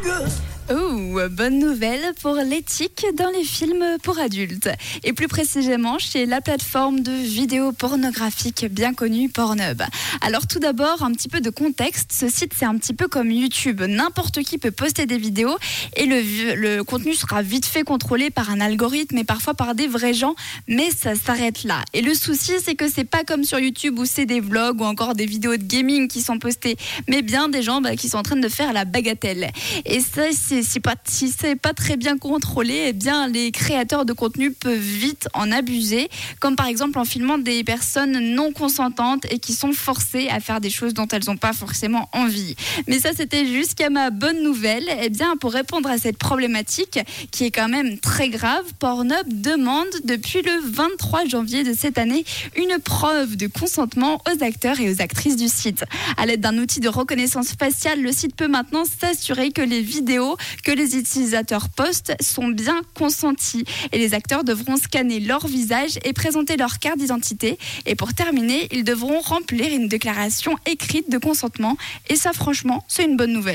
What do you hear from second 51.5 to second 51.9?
de